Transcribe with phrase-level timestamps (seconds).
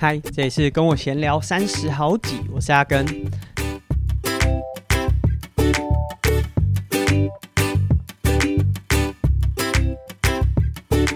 [0.00, 3.04] 嗨，这里是跟我闲聊三十好几，我是阿根。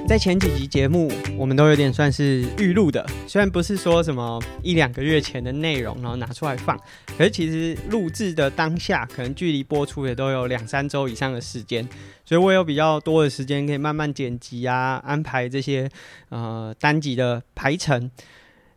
[0.09, 6.77] 在前几集节目，我们都有点算是预录的，虽然不是说什么一两个月前的内容，然后拿出来放，
[7.16, 11.88] 可是其实录制的当下，可能距离播出也都有两三周以上的时间，
[12.24, 15.88] 所以我有比较多的时间可以慢慢剪辑啊，安排这些
[16.30, 18.10] 呃单集的排程。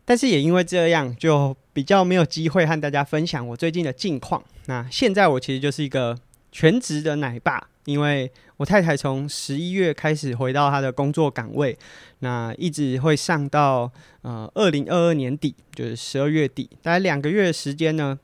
[0.06, 4.42] 但是也因为这样，就比较没有机会和大家分享我最近的近况。
[4.64, 6.18] 那现在我其实就是一个
[6.50, 7.68] 全职的奶爸。
[7.86, 11.78] 因为我太太从十一月开始回到她的工作岗位，
[12.18, 13.88] 那一直会上到
[14.22, 18.18] 呃二零二二年底，就是十二月底，大概两个月的时间呢。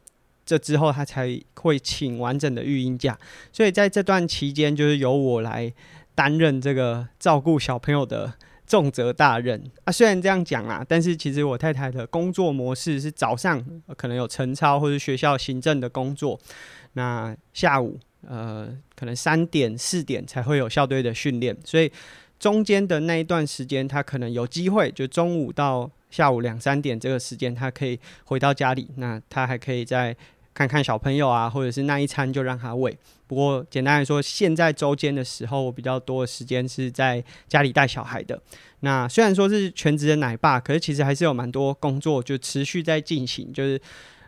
[0.44, 3.16] 这之后她才会请完整的育婴假，
[3.52, 5.72] 所以在这段期间，就是由我来
[6.16, 8.34] 担任这个照顾小朋友的
[8.66, 9.92] 重责大任啊。
[9.92, 13.64] 虽然这样讲啦，但是其实我太太的工作模式是早上
[13.96, 16.38] 可能有晨操或者学校行政的工作，
[16.92, 17.98] 那下午。
[18.28, 21.90] 呃，可能三点四点才会有校队的训练，所以
[22.38, 30.16] 中间的那一段时间，他可能有机会，就中午到下午两三点这个时间，他可以回到家里，那他还可以在
[30.54, 32.96] 看看小朋友啊，或者是那一餐就让他喂。
[33.26, 38.40] 不过简单来说，现在周间的时候，我比较多的时间是在家里带小孩的。
[38.80, 43.80] 那虽然说是全职的奶爸，可是其实还是有蛮多工作就持续在进行，就是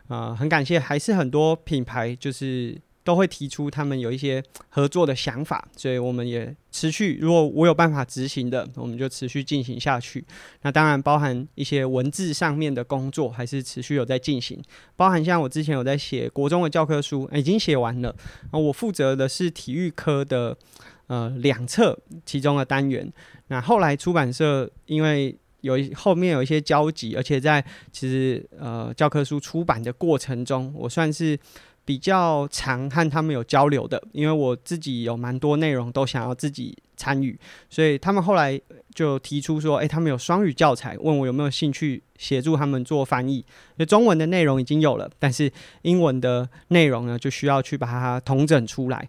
[0.07, 2.77] 呃，很感谢，还是很多品牌就是。
[3.05, 7.19] 都会提出他们有一些合作的想法，所以我们也持续。
[7.21, 10.25] 如果我有办法执行的，我们就持续进行下去。
[10.63, 14.59] 那当然包含一些文字上面的工作，还是持续有在进行。
[14.95, 18.13] 包含像我之前有在写国中的教科书，已经写完了。
[18.51, 20.57] 我负责的是体育科的
[21.05, 21.95] 呃两册
[22.25, 23.07] 其中的单元。
[23.49, 31.37] 那后来出版社因为有后面有一些交集，而且在其实呃教科书出版的过程中，我算是。
[31.85, 38.59] 比较常和他们有交流的，因为我自己有蛮多内容都想要自己参与，所以他们后来
[38.93, 43.35] 就提出说，诶，他们有双语教材，问我有没有兴趣协助他们做翻译。
[43.37, 43.45] 因
[43.77, 45.51] 为中文的内容已经有了，但是
[45.83, 49.07] 英文的内容呢，就需要去把它统整出来。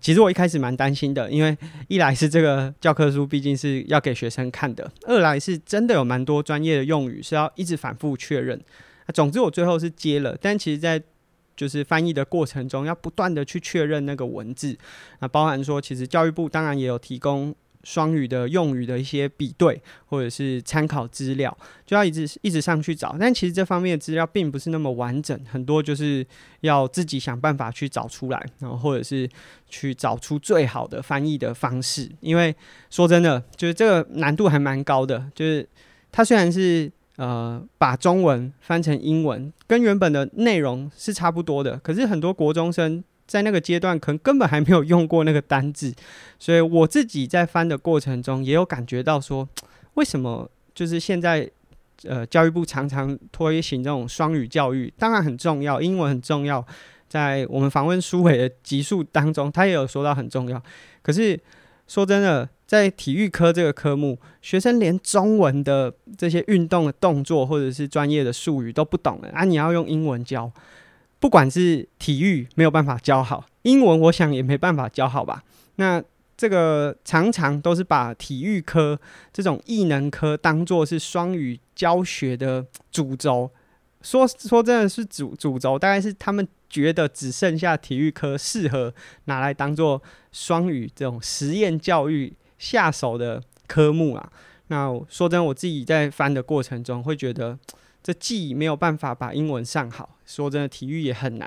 [0.00, 1.54] 其实我一开始蛮担心的，因为
[1.88, 8.58] 一来是这个教科书毕竟是要给学生看的，二来是真的有蛮多专业的用语是要一直反复确认。
[9.12, 11.02] 总之我最后是接了，但其实在
[11.56, 14.76] 就是翻译的过程中，要不断的去确认那个文字，
[15.20, 23.14] 那包含说，其实教育部当然也有提供双语的用语的一些比对或者是参考资料，就要一直一直上去找。
[23.20, 26.26] 但其实这方面的资料并不是那么完整，很多就是
[26.60, 29.28] 要自己想办法去找出来，然后或者是
[29.68, 32.10] 去找出最好的翻译的方式。
[32.20, 32.54] 因为
[32.88, 35.68] 说真的，就是这个难度还蛮高的，就是
[36.10, 36.90] 它虽然是。
[37.16, 41.78] 呃，把中文翻成英文，跟原本的内容是差不多的。
[41.78, 45.94] 可是很多国中生在那个阶段，可能根本还没有用过那个单字，
[46.40, 49.48] 所以我自己在翻的过程中，也有感觉到说，
[49.94, 51.48] 为什么就是现在
[52.02, 56.66] 呃，教育部常常推行这种双语教育，当然很重要，英文很重要，
[57.08, 60.60] 在我们访问书纬的集数当中，他也有说到很重要。
[61.00, 61.38] 可是
[61.86, 62.48] 说真的。
[62.66, 69.44] 在体育科这个科目，学生连中文的这些运动的动作或者是专业的术语都不懂了啊！
[69.44, 70.50] 你要用英文教，
[71.20, 75.44] 不管是体育没有办法教好，英文我想也没办法教好吧？
[75.76, 76.02] 那
[76.36, 78.98] 这个常常都是把体育科
[79.32, 83.50] 这种异能科当作是双语教学的主轴。
[84.00, 88.92] 说说真的是主主轴，大概是他们觉得只剩下体育科适合
[89.26, 92.32] 拿来当做双语这种实验教育。
[92.64, 94.32] 下手的科目啊，
[94.68, 97.58] 那说真，我自己在翻的过程中会觉得，
[98.02, 101.46] 这既没有办法把英文上好，说真的，体育也很难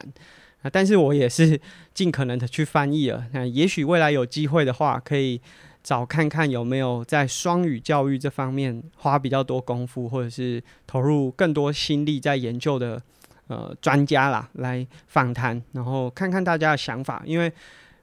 [0.62, 0.70] 啊。
[0.70, 1.60] 但是我也是
[1.96, 3.26] 尽可能的去翻译了。
[3.34, 5.42] 那也许未来有机会的话，可以
[5.82, 13.02] 找看看有没有在双语教育这方面花比较多功夫，或者是投入更多心力在研究的
[13.48, 17.52] 呃专家啦，来访谈，然后看看大家的想法，因为。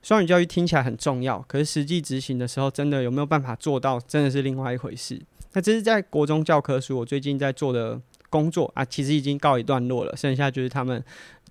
[0.05, 5.19] 双语教育听起来很重要，可是实际执行的时候，真的有没有办法做到，真的是另外一回事。
[5.55, 7.99] 那这是在国中教科书，我最近在做的
[8.29, 11.03] 工作啊，其实已经告一段落了，剩下就是他们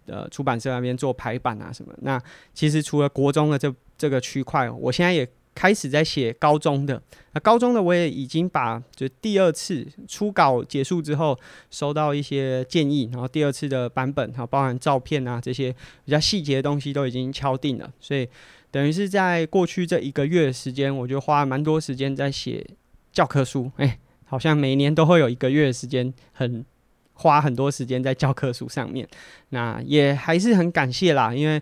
[0.05, 1.91] 呃出版社那边做排版啊什么。
[2.01, 2.21] 那
[2.53, 5.27] 其实除了国中的这这个区块，我现在也。
[5.55, 7.01] 开始在写高中的，
[7.33, 11.37] 那高中的我也已经把就第二次初稿结束之后，
[11.69, 15.71] 收到一些建议，然后第二次的版本，哈，包含照片啊这些
[16.03, 18.27] 比较细节的东西都已经敲定了，所以
[18.71, 22.65] 等于是在过去这一个月的时间，我就花了蛮多时间在写
[23.11, 26.65] 教科书，哎，好像每年都会有一个月的时间很
[27.13, 29.07] 花很多时间在教科书上面。
[29.49, 31.61] 那也还是很感谢啦，因为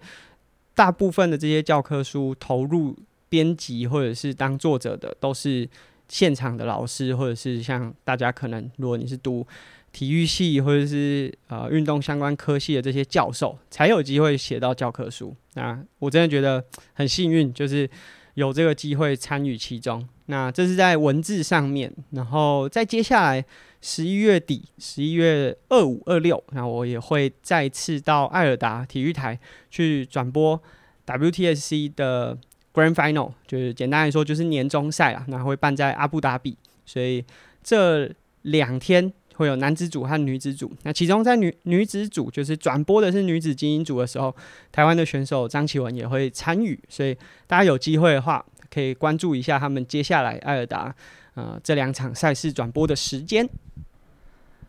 [0.74, 2.98] 大部分的这些教科书投入
[3.32, 5.66] 编辑或者是当作者的，都是
[6.10, 9.48] 现场的老师，或者是像大家可能，如果你是读
[9.94, 15.34] 体育系或者是呃运动相关科系的这些教授，才有机会写到教科书。
[15.54, 16.62] 那我真的觉得
[16.92, 17.90] 很幸运，就是
[18.34, 20.06] 有这个机会参与其中。
[20.26, 23.46] 那这是在文字上面，然后在接下来
[23.80, 29.40] 十一月底，十一月二五、二六，那我也会再次到爱尔达体育台
[29.70, 30.62] 去转播
[31.06, 32.38] WTSC 的
[32.74, 37.24] Grand Final，就是简单来说就是年终赛啊，那会办在阿布达比，所以
[37.64, 38.12] 这
[38.44, 39.12] 两天。
[39.34, 44.36] 会有男子组和女子组，那其中在女女子组就是转播的是女子精英组的时候，
[44.72, 50.94] 台湾的选手张启文也会参与，所以大家有机会的话可以关注一下他们接下来艾尔达
[51.34, 53.50] 呃这两场赛事转播的时间。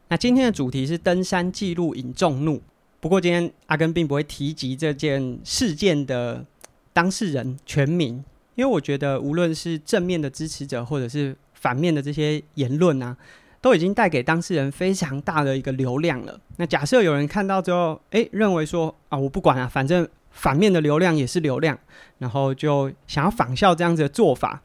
[0.09, 2.63] 那今天的主题是登山记录引众怒，
[2.99, 6.47] 不过今天阿根并不会提及这件事件的
[6.93, 8.25] 当事人全名，
[8.55, 13.17] 因为我觉得无论是正面的支持者或者是反面的这些言论啊。
[13.63, 16.37] 都已经带给当事人非常大的一个流量了。
[16.57, 21.79] 那假设有人看到之后，诶，认为说啊，我不管啊，反正反面的流量也是流量，
[22.19, 24.61] 然后就想要仿效这样子的做法。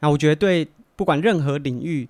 [0.00, 0.66] 那我觉得对
[0.96, 2.08] 不管任何领域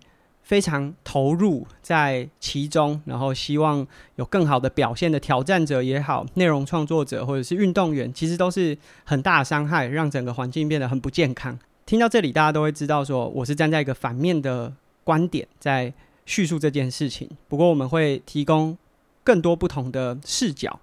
[0.49, 3.87] 非常投入在其中，然后希望
[4.17, 11.57] 有更好的表现的挑战者也好，内容创作者或者是运动员，其实都是很大的伤害，让整个环境变得很不健康。
[11.85, 14.73] 听到这里，大家都会知道说，我是站在一个反面的
[15.05, 15.93] 观点在。
[16.31, 18.77] 叙述这件事情，不过我们会提供
[19.25, 20.79] 更多不同的视角。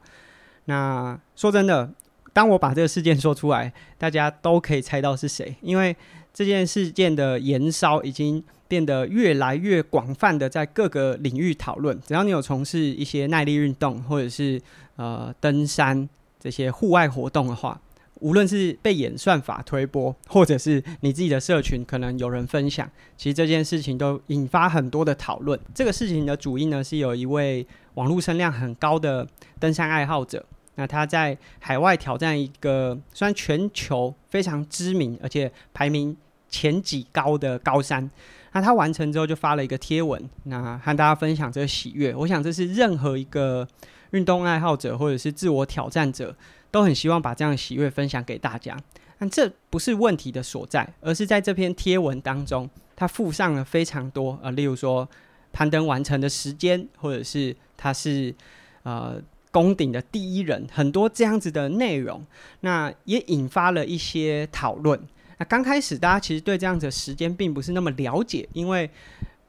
[0.63, 1.87] 那说真的，
[2.33, 5.95] 当我把这个事件说出来，大家都可以猜到是谁，因为
[6.33, 11.99] 这件事件的延烧已经变得越来越广泛的在各个领域讨论。
[12.01, 14.61] 只要你有从事一些耐力运动，或者是
[14.95, 16.07] 呃登山
[16.39, 17.79] 这些户外活动的话。
[18.21, 25.59] 无论是被演算法推播，或者是你自己的社群，可能有人分享，其实这件事情都引发很多的讨论。
[25.73, 29.27] 这个事情的主因呢，是有一位网络声量很高的
[29.59, 30.43] 登山爱好者，
[30.75, 36.15] 那他在海外挑战一个虽然全球非常知名，而且排名
[36.47, 38.09] 前几高的高山，
[38.55, 42.15] 那他完成之后就发了一个贴文，那和大家分享这个喜悦。
[42.15, 43.67] 我想这是任何一个
[44.09, 46.35] 运动爱好者或者是自我挑战者。
[46.71, 48.77] 都很希望把这样的喜悦分享给大家，
[49.17, 55.07] 但这不是问题的所在，而是在这篇贴文当中，他附上了非常多呃，例如说
[55.53, 58.35] 攀登完成的时间，或者是他是
[58.83, 59.15] 呃
[59.51, 62.21] 攻顶的第一人，很多这样子的内容，
[62.59, 64.99] 那也引发了一些讨论。
[65.37, 68.89] 那刚开始大家其实对这样子的时间并不是那么了解，因为。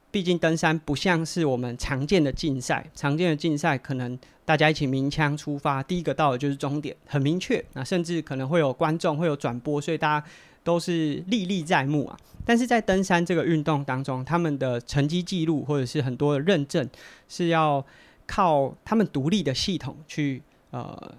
[0.08, 7.62] 毕竟登山不像是我们常见的竞赛，常见的竞赛可能大家一起鸣枪出发，第一个到的就是终点，很明确。
[7.74, 10.26] 那甚至可能会有观众，会有转播，所以大家
[10.64, 12.16] 都是历历在目啊。
[12.46, 16.88] 但是在登山这个运动当中，他们的成绩记录或者是很多的认证，
[17.28, 17.84] 是要
[18.26, 20.40] 靠他们独立的系统去
[20.70, 21.14] 呃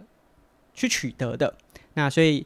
[0.74, 1.54] 去取得的。
[1.94, 2.44] 那所以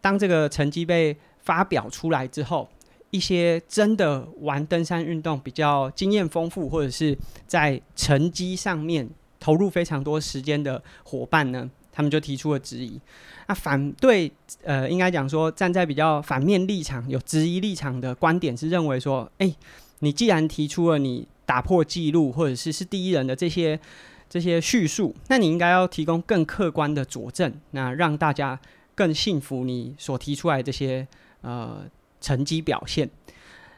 [0.00, 1.16] 当这个成绩被
[1.50, 2.68] 发表出来之后，
[3.10, 13.00] 一些真的玩登山运动比较经验丰富，或者是在成绩上面投入非常多时间的伙伴呢，他们就提出了质疑。
[13.48, 14.30] 那反对，
[14.62, 19.52] 呃，应该讲说站在比较反面立场、有质疑立场的观点是认为说，哎，
[19.98, 23.80] 你既然提出了你打破纪录或者是是第一人的这些
[24.28, 28.60] 这些叙述，那你应该要提供更客观的佐证，那让大家
[28.94, 31.08] 更信服你所提出来这些
[31.42, 31.84] 呃。
[32.22, 33.08] 成绩表现，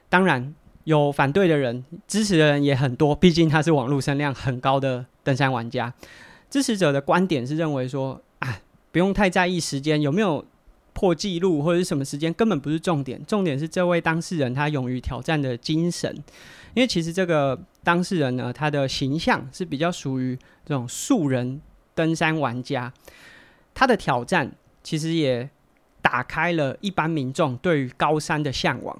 [0.08, 0.52] 当然
[0.82, 3.14] 有反对的人，支持的人也很多。
[3.14, 5.94] 毕竟他是网络声量很高的登山玩家。
[6.50, 8.58] 支持者的观点是认为说，啊，
[8.90, 10.44] 不用太在意时间有没有
[10.92, 13.24] 破纪录或者是什么时间，根本不是重点。
[13.26, 16.12] 重点是这位当事人他勇于挑战的精神。
[16.74, 21.62] 因为其实这个当事人呢，他的形象是比较属于这种素人
[21.94, 22.92] 登山玩家，
[23.72, 24.50] 他的挑战
[24.82, 25.48] 其实也。
[26.02, 28.94] 打开了一般民众对于高山的向往。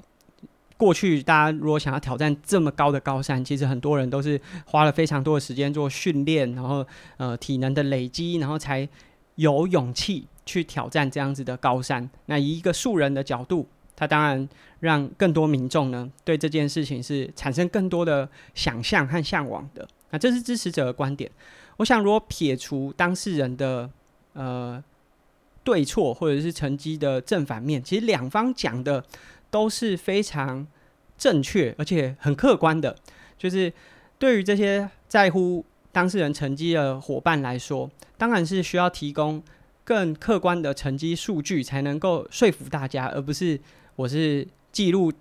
[0.78, 6.84] 过去大家如果想要挑战这么高的高山，其实很多人都是花了非常多的时间做训练，然后
[7.18, 8.88] 呃体能的累积，然后才
[9.36, 12.10] 有勇气去挑战这样子的高山。
[12.26, 14.48] 那以一个素人的角度，他当然
[14.80, 19.86] 让更多民众呢对这件事情是产生更多的想象和向往的。
[20.10, 21.30] 那这是支持者的观点。
[21.76, 23.88] 我想如果撇除当事人的
[24.32, 24.82] 呃。
[25.64, 29.04] 对错或者是成绩的正反面，其实两方讲的
[29.50, 30.66] 都是非常
[31.16, 32.96] 正确而且很客观的。
[33.38, 33.72] 就是
[34.18, 39.42] 对于这些在乎当事人成绩的伙伴来说，当然是需要提供
[39.84, 43.60] 更客观的成绩数据，才能够说服大家，而不是
[43.96, 45.12] 我是记录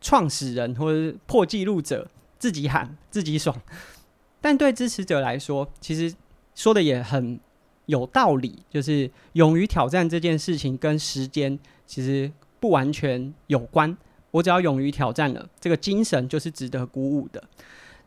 [0.00, 3.54] 创始人或者破纪录者自己喊自己爽。
[4.40, 6.14] 但对支持者来说，其实
[6.54, 7.38] 说的也很
[7.86, 13.96] 有道理，就是勇于挑战这件事情跟时间其实不完全有关。
[14.30, 17.42] 我只要勇于挑战了，这个精神就是值得鼓舞的。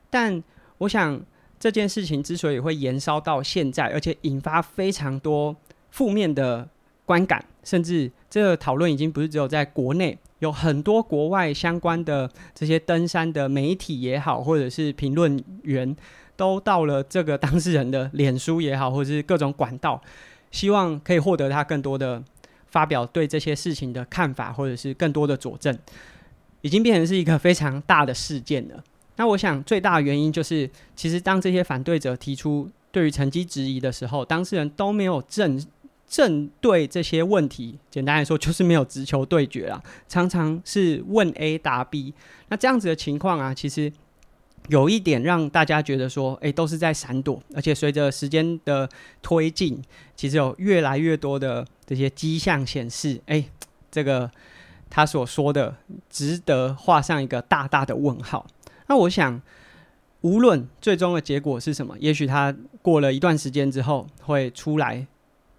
[0.09, 0.43] 但
[0.79, 1.21] 我想
[1.59, 5.55] 这件事情之所以会延烧到现在，而且引发非常多
[5.91, 6.67] 负面的
[7.05, 15.95] 观感，甚至这个讨论已经不是只有在国内，有很多国外相关的这些登山的媒体也好，或者是评论员，
[16.35, 20.01] 都到了这个当事人的脸书也好，或者是各种管道，
[20.51, 22.23] 希望可以获得他更多的
[22.67, 25.77] 发表对这些事情的看法，或者是更多的佐证，
[26.61, 28.83] 已经变成是一个非常大的事件了。
[29.17, 35.65] 那我想最大的原因就是，其实当这些反对者提出对于成绩质疑的时候，当事人都没有正
[36.07, 42.13] 正对这些问题，简单来说就是没有直球对决啦，常常是问 A 答 B。
[42.49, 43.91] 那这样子的情况啊，其实
[44.67, 48.89] 有一点让大家觉得说，哎、都是在闪躲，而且随着时间的
[49.21, 49.81] 推进，
[50.15, 53.45] 其实有越来越多的这些迹象显示，哎、
[53.91, 54.29] 这个
[54.89, 55.75] 他所说的
[56.09, 58.47] 值得画上一个大大的问号。
[58.87, 59.41] 那我想，
[60.21, 65.05] 无论最终的结果是什么，也许他过了一段时间之后会出来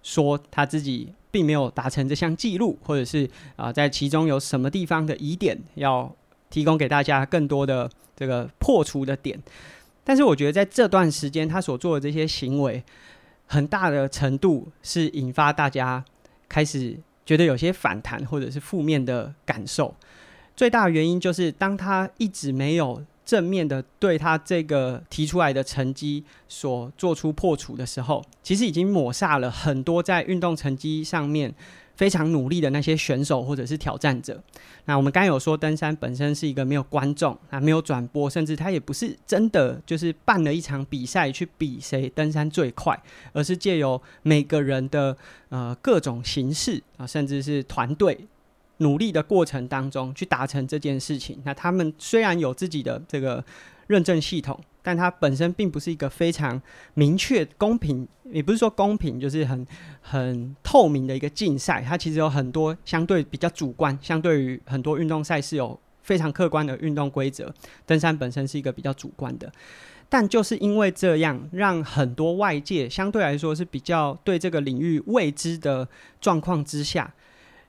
[0.03, 6.13] 说他自己并没有达成这项记录，或者是啊、在其中有什么地方的疑点要
[6.49, 9.41] 提供给大家更多的这个破除的点。
[10.03, 12.83] 但是我觉得在这段时间他所做的这些行为，
[13.45, 16.03] 很大的程度是引发大家
[16.47, 19.95] 开始觉得有些反弹或者是负面的感受。
[20.55, 23.03] 最大的原因就是当他一直没有。
[23.27, 31.53] 正面的对他这个提出来的成绩所做出破除的时候，其实已经抹煞了很多在运动成绩上面
[31.97, 34.41] 非常努力的那些选手或者是挑战者。
[34.85, 42.97] 那我们刚有说，登山本身是一个没有观众啊，没有转播，甚至他也不是真的就是办了一场比赛去比谁登山最快，
[43.33, 45.17] 而是借由每个人的
[45.49, 48.17] 呃各种形式啊，甚至是团队。
[48.79, 53.43] 努力的过程当中去达成这件事情，那他们虽然有自己的这个
[53.87, 56.61] 认证系统，但它本身并不是一个非常
[56.93, 59.67] 明确、公平，也不是说公平，就是很
[59.99, 61.83] 很透明的一个竞赛。
[61.85, 67.53] 它其实有很多相对比较主观，相对于很多运动赛事有非常客观的运动规则。
[67.85, 69.51] 登山本身是一个比较主观的，
[70.07, 75.85] 但就是因为这样，让很多外界相对来说是比较对这个领域未知的
[76.21, 77.13] 状况之下，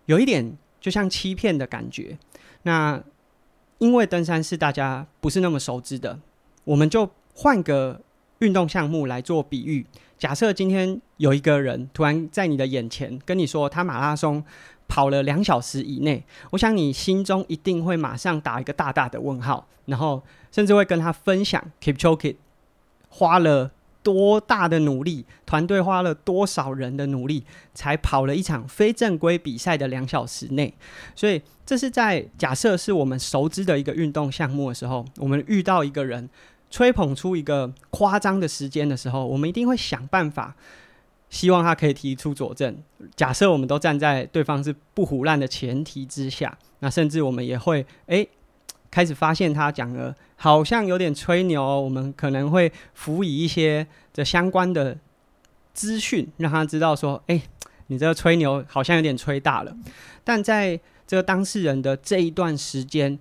[0.07, 0.57] 有一点。
[0.81, 2.17] 就像欺骗的感觉。
[2.63, 3.03] 那
[3.79, 6.17] 因为登山是大家不是那么熟知的，
[6.69, 8.01] 我们就换个
[8.41, 9.87] 运动项目来做比喻。
[10.19, 14.45] 假设今天有一个人突然在你的眼前跟你说他马拉松
[14.87, 20.23] 跑了两小时以内，我想你心中一定会马上打一个大大的问号，然后
[20.53, 22.37] 甚至会跟他分享 Keepchokit
[23.09, 23.73] 花了。
[24.01, 27.45] 多大的努力，团队花了多少人的努力，
[27.75, 30.73] 才跑了一场非正规比赛的两小时内。
[31.15, 36.31] 所以，这是在假设是我们熟知的一个运动项目的时候，我们遇到一个人
[36.71, 40.55] 吹捧出一个夸张的时间的时候，我们一定会想办法，
[41.31, 42.77] 希望他可以提出佐证。
[43.17, 48.29] 假设我们都站在对方是不唬烂的前提之下，那甚至我们也会诶。
[48.91, 54.97] 开始发现他讲的好像有点吹牛，我们可能会辅以一些这相关的
[55.75, 57.43] 资讯，让他知道说：“哎，
[57.89, 59.77] 你这个吹牛好像有点吹大了。”
[60.25, 63.19] 但在这个当事人的这一段时间，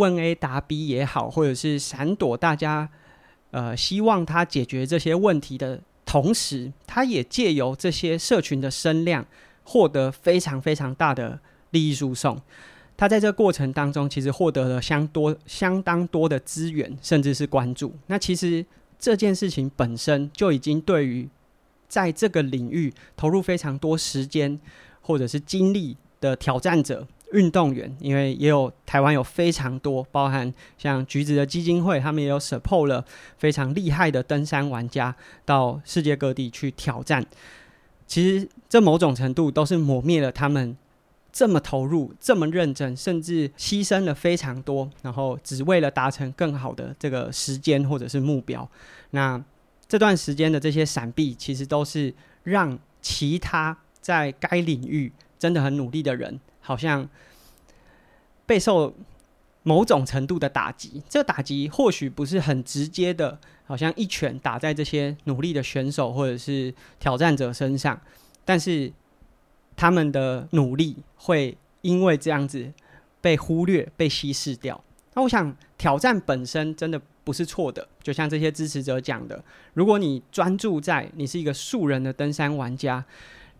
[0.00, 2.88] 问 A 答 B 也好，或者是闪躲大家，
[3.50, 9.26] 呃，希望他解决这些问题的同时，他也借由这些社群的声量，
[9.62, 11.38] 获得非常非常大的
[11.70, 12.40] 利益输送。
[12.96, 17.94] 他在这个过程当中，其实获得了相多、相当多的资源，甚至是关注。
[18.06, 18.64] 那其实
[18.98, 21.28] 这件事情本身就已经对于
[21.88, 24.58] 在这个领域投入非常多时间
[25.00, 33.04] 或者是精力的挑战者、运动员，因为也有台湾有非常多，包含像橘子的基金会，他们也有 support 了
[33.38, 37.24] 非常厉害的登山玩家到世界各地去挑战。
[38.06, 40.76] 其实这某种程度都是抹灭了他们。
[41.32, 48.68] 这么投入，这么认真，甚至牺牲了非常多，然后只为了达成更好的这个时间或者是目标。
[49.10, 49.40] 那
[49.86, 56.40] 这段时间的这些闪避，其实都是让其他在该领域真的很努力的人，
[56.70, 57.08] 好像
[58.46, 58.94] 备受
[59.64, 61.02] 某种程度的打击。
[61.08, 63.36] 这打击或许不是很直接的，
[63.66, 68.00] 好像一拳打在这些努力的选手或者是挑战者身上，
[68.44, 68.92] 但是
[69.74, 72.72] 他们的努力会因为这样子
[73.20, 74.80] 被忽略、被稀释掉。
[75.14, 79.42] 那我想，挑战本身真的不是错的，就像这些支持者讲的，
[79.74, 83.04] 如果你专注在你是一个素人的登山玩家，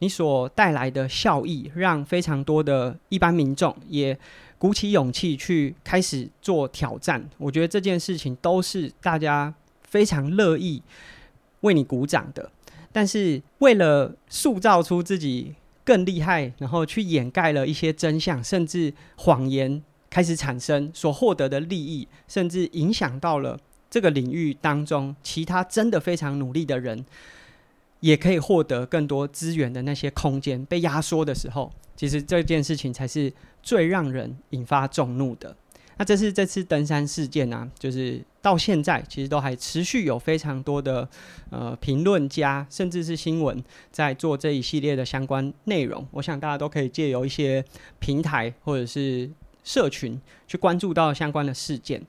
[0.00, 4.18] 你所带来的效益，让非常多的一般民众也
[4.58, 7.26] 鼓起勇气去开始做挑战。
[7.38, 9.54] 我觉得这件事情都是大家
[9.84, 10.82] 非常乐意
[11.60, 12.50] 为你鼓掌的。
[12.92, 15.54] 但是，为了塑造出自己
[15.84, 19.82] 更厉害，然后去掩盖了一些真相，甚至谎言。
[20.12, 23.56] 开始产生所获得的利益，甚至影响到了
[23.88, 27.06] 这个领域当中其他真的非常努力的人，
[28.00, 35.56] 也可以获得更多资源的那些空间被压缩的时候，其实这件事情才是最让人引发众怒的。
[35.96, 41.08] 那这是这次登山事件啊，就是到现在其实都还持续有非常多的
[41.50, 46.06] 呃评论家，甚至是新闻在做这一系列的相关内容。
[46.12, 47.64] 我想大家都可以借由一些
[47.98, 49.30] 平台或者是。
[49.62, 52.02] 社群去关注到相关的事件，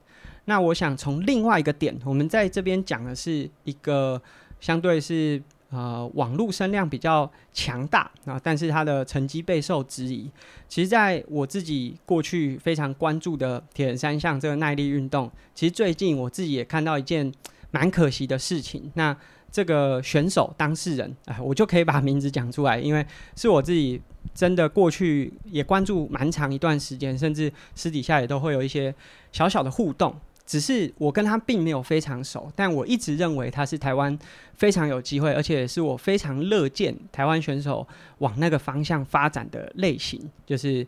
[0.45, 4.19] 那我想从另外一个点，我们在这边讲的是一个
[4.61, 5.39] 相对是
[5.71, 10.29] 呃网络声量比较强大啊，但是它的成绩备受质疑。
[10.67, 17.31] 其实，在我自己过去非常关注的铁人三项这个耐力运动，其实最近我自己也看到一件
[17.71, 18.91] 蛮可惜的事情。
[18.95, 19.15] 那
[19.51, 24.01] 这个选手当事人，哎，我就可以把名字讲出来，因为是我自己
[24.33, 28.93] 真的过去也关注蛮长一段时间，甚至私底下也都会有一些
[29.33, 30.15] 小小的互动。
[30.51, 34.19] 只是我跟他并没有非常熟，但我一直认为他是台湾
[34.53, 40.85] 非常有机会，而且是我非常乐见台湾选手往那个方向发展的类型，就是。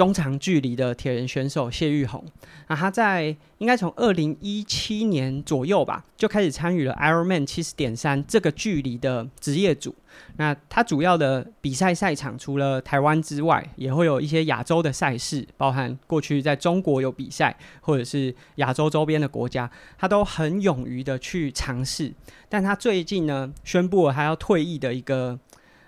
[0.00, 2.24] 中长距离的铁人选手谢玉红，
[2.68, 9.94] 那他在应该从二零一七年左右吧，就开始参与了 Ironman 七十点三这个距离的职业组。
[10.38, 22.10] 那他主要的比赛赛场除了台湾之外，也会有一些亚洲的赛事，包含过去在中国有比赛，或者是亚洲周边的国家，他都很勇于的去尝试。
[22.48, 25.38] 但他最近呢，宣布了他要退役的一个。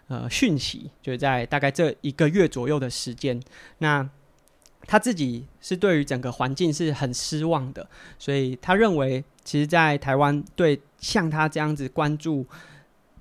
[0.09, 3.41] 呃，讯息就是在大概这一个月左右的时间，
[3.79, 4.07] 那
[4.87, 7.89] 他自己是对于整个环境是很失望的，
[8.19, 12.45] 所以他认为，其实，在台湾对像他这样子关注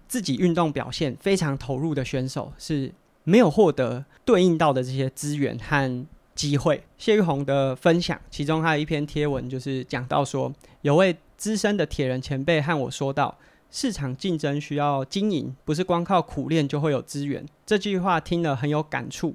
[0.07, 2.91] 自己运动表现非常投入的选手是
[3.23, 6.83] 没有获得对应到的这些资源和机会。
[6.97, 13.37] 谢玉红的分享，其中还有一篇贴文，就是讲到说，有位资深的铁人前辈和我说道。
[13.71, 17.45] 市场竞争需要经营，不是光靠苦练就会有资源。
[17.65, 19.33] 这句话听了很有感触，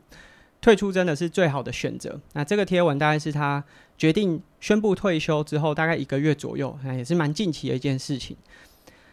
[0.60, 2.20] 退出真的是最好的选择。
[2.34, 3.64] 那这个贴文大概是他
[3.96, 8.36] 决定宣布退休之后，大概一个月左右，那也是蛮近期的一件事情。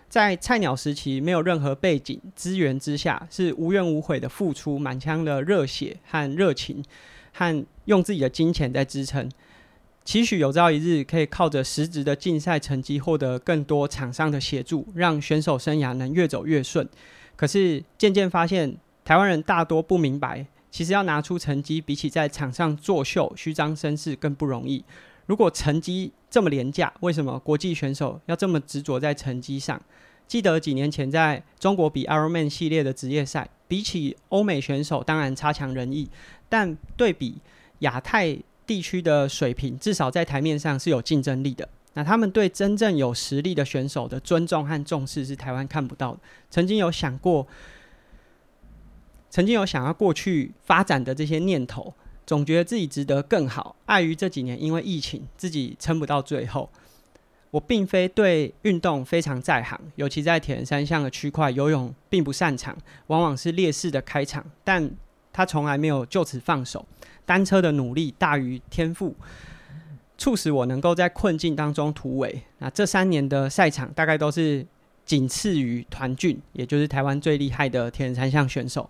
[0.10, 6.84] 在菜鸟时期，没有任何背景资源之下，是无怨无悔的付出，满腔的热血和热情，
[7.32, 9.32] 和用自己的金钱在支撑。
[10.06, 16.88] 期许有朝一日可以靠着实质的竞赛成绩获得更多厂商的协助，让选手生涯能越走越顺。
[17.38, 24.84] 可是渐渐发现，台湾人大多不明白，其实要拿出成绩，比起在场上作秀、虚张声势更不容易。
[25.26, 29.82] 如果成绩这么廉价，为什么国际选手要这么执着在成绩上？
[30.28, 36.10] 记得几年前在中国比 Ironman 系列的职业赛，比起欧美选手，当然差强人意，
[36.50, 37.38] 但对比
[37.80, 38.38] 亚太。
[38.66, 41.68] 地区的水平至少在台面上是有竞争力的。
[41.94, 46.20] 那他们对真正有实力的选手的尊重和重视是台湾看不到的。
[46.50, 47.46] 曾经有想过，
[49.30, 51.94] 曾经有想要过去发展的这些念头，
[52.26, 53.76] 总觉得自己值得更好。
[53.86, 56.70] 碍于这几年因为疫情，自己撑不到最后。
[57.52, 64.44] 我并非对运动非常在行，尤其在铁人三项的区块，游泳并不擅长，往往是劣势的开场。
[64.64, 64.90] 但
[65.34, 66.86] 他从来没有就此放手。
[67.26, 69.16] 单车的努力大于天赋，
[70.18, 72.42] 促使我能够在困境当中突围。
[72.60, 74.66] 那这三年的赛场大概都是
[75.06, 78.90] 仅次于团俊，也就是台湾最厉害的铁人三项选手。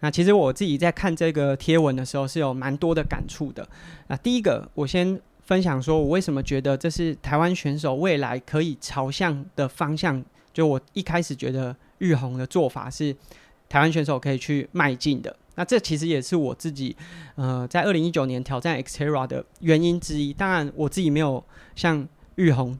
[0.00, 3.66] 那其实我自己在看这个贴文的时候是有蛮多的感触的。
[4.08, 10.24] 那第一个，我先分享说我为什么觉得这是台湾选手未来可以朝向的方向。
[10.52, 13.14] 就我一开始觉得玉红的做法是
[13.68, 15.34] 台湾选手可以去迈进的。
[15.56, 16.96] 那这其实也是我自己，
[17.36, 20.32] 呃，在二零一九年挑战 Xterra 的原因之一。
[20.32, 21.42] 当然，我自己没有
[21.74, 22.78] 像玉红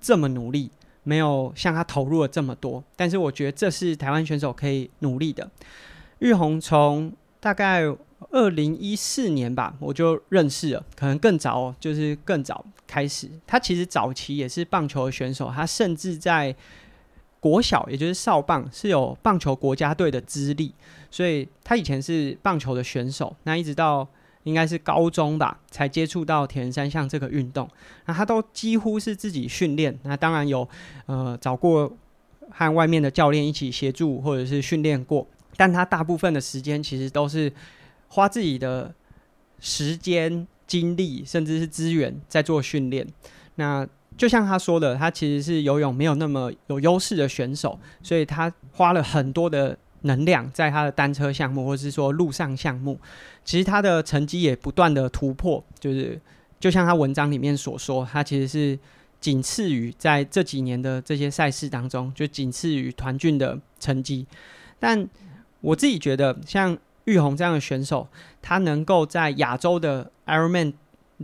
[0.00, 0.70] 这么努力，
[1.02, 2.82] 没有像他投入了这么多。
[2.96, 5.50] 但是，我觉得这是台湾选手可以努力的。
[6.20, 7.82] 玉红从大概
[8.30, 13.28] 二零一四年吧，我就认识了，可能更早，就是更早开始。
[13.46, 16.56] 他其实早期也是棒球的选手，他甚至在
[17.38, 20.72] 国小，也就是少棒，是有棒球国家队的资历，
[21.14, 23.36] 所以他以前是棒球的选手。
[23.44, 24.04] 那一直到
[24.42, 27.70] 应该是高中吧，才接触到铁人三项这个运动。
[28.06, 30.68] 那他都几乎是自己训练，那当然有
[31.06, 31.96] 呃找过
[32.50, 35.24] 和外面的教练一起协助或者是训练过，
[35.56, 37.52] 但他大部分的时间其实都是
[38.08, 38.92] 花自己的
[39.60, 43.06] 时间、精力，甚至是资源在做训练。
[43.54, 52.98] 那就像他说的，他其实是游泳没有那么有优势的选手，所以他花了很多的能量在他的单车项目，或者是说路上项目。
[53.44, 56.18] 其实他的成绩也不断的突破，就是
[56.58, 58.78] 就像他文章里面所说，他其实是
[59.20, 64.26] 仅次于在这几年的这些赛事当中，就仅次于团俊的成绩。
[64.78, 65.06] 但
[65.60, 68.06] 我自己觉得，像玉红这样的选手，
[68.40, 70.74] 他能够在亚洲的 Ironman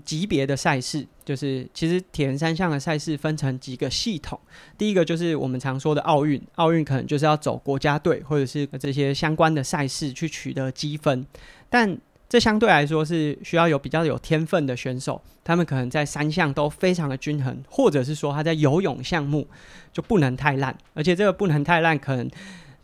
[0.05, 4.39] 级别的赛事，就是其实铁人三项的赛事分成几个系统。
[4.79, 11.27] 第一个就是我们常说的奥运，奥运可能就是要走国家队或者是这些相关的赛事去取得积分，
[11.69, 11.99] 但
[12.29, 19.49] 这相对来说是需要有比较有天分的选手，他们可能在三项都非常的均衡，或者是说他在游泳项目
[19.93, 22.31] 就不能太烂，而且这个不能太烂，可能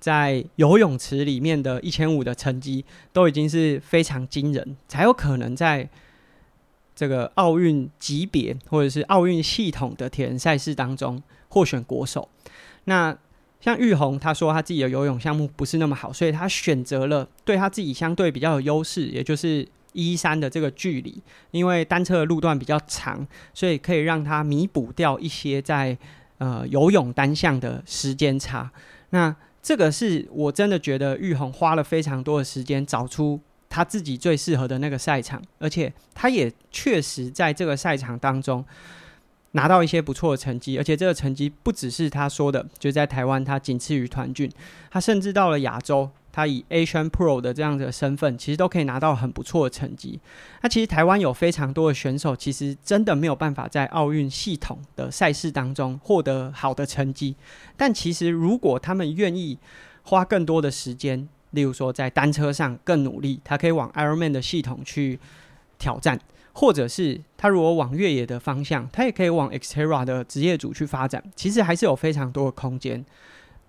[0.00, 5.88] 在游泳池里面的一千五的成绩都已经是非常惊人，才有可能在。
[6.96, 12.26] 这个奥运级别或者是奥运系统的铁人赛事当中获选国手，
[12.84, 13.16] 那
[13.60, 25.96] 像玉红，他说他自己的游泳项目不是那么好，所以他选择了对他自己相对比较有优势，也就是一三的这个距离，因为单车的路段比较长，所以可以让他弥补掉一些在
[26.38, 28.70] 呃游泳单项的时间差。
[29.10, 33.40] 那这个是我真的觉得玉红花了非常多的时间找出。
[33.68, 38.64] 他自己最适合的那个赛场，而且他也确实在这个赛场当中
[39.52, 44.50] 拿到一些不错的成绩，而且这个成绩不只是他说的，就在台湾他仅次于团俊，
[44.90, 50.20] 他甚至到了亚洲，他以 Asian Pro 的这样的身份，其实都可以拿到很不错的成绩。
[50.62, 57.36] 那其实台湾有非常多的选手，其实真的没有办法在奥运系统的赛事当中获得好的成绩，
[57.76, 59.58] 但其实如果他们愿意
[60.02, 61.28] 花更多的时间。
[61.52, 65.18] 例如说，在单车上更努力，他可以往 Ironman 的系统去
[65.78, 66.20] 挑战，
[66.52, 71.22] 或者是他如果往越野的方向，他也可以往 Xterra 的职业组去发展。
[71.34, 73.04] 其实还是有非常多的空间。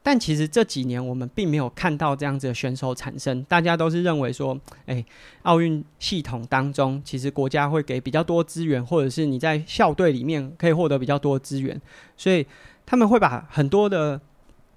[0.04, 5.06] 但其实这几年我们并没有看到这样子的选手产生，大家都是认为说，哎，
[5.44, 11.80] 奥运系统当中，其实国家会给比较多资源，或者是你在校队里面可以获得比较多资源，
[12.16, 12.46] 所以
[12.86, 14.20] 他们会把很多的。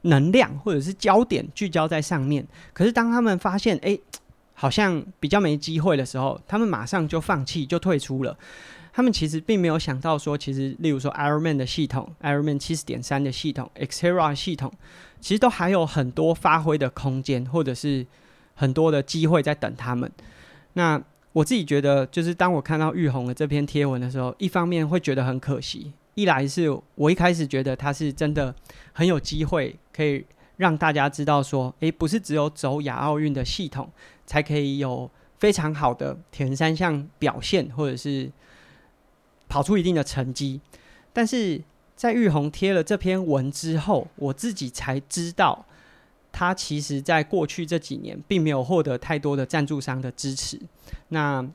[0.02, 3.98] 能量或者是焦点聚焦在上面，可是当他们发现哎，
[4.54, 8.36] 好像比较没机会的时候，他们马上就放弃就退出了。
[8.92, 14.72] 他们其实并没有想到说，其实例如说 Ironman 的系统，Ironman 七十点三的系统，Xterra 系统，
[15.20, 18.04] 其实都还有很多发挥的空间，或者是
[18.54, 20.10] 很多的机会在等他们。
[20.72, 21.00] 那
[21.32, 25.92] 我自己觉得，就是当我看到玉红的这篇贴文的时候，一方面会觉得很可惜。
[26.14, 28.54] 一来是我一开始觉得他是真的
[28.92, 30.24] 很有机会，可以
[30.56, 33.90] 让大家知道说，诶，不是只有走亚奥运的系统
[34.26, 38.30] 才可以有非常好的铁人三项表现，或者是
[39.48, 40.60] 跑出一定的成绩。
[41.12, 41.62] 但是
[41.96, 45.64] 在玉红贴了这篇文之后，我自己才知道，
[46.30, 50.60] 他其实在过去这几年并没有获得太多的赞助商的支持。
[51.08, 51.46] 那